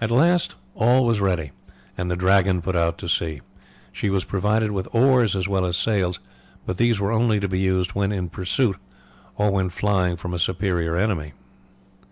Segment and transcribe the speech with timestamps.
[0.00, 1.52] At last all was ready,
[1.96, 3.42] and the Dragon put out to sea.
[3.92, 6.18] She was provided with oars as well as sails,
[6.66, 8.76] but these were only to be used when in pursuit,
[9.36, 11.32] or when flying from a superior enemy.